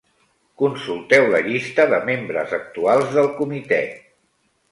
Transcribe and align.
Consulteu 0.59 1.25
la 1.33 1.41
llista 1.49 1.85
de 1.91 1.99
membres 2.09 2.55
actuals 2.59 3.13
del 3.19 3.29
comitè. 3.43 3.83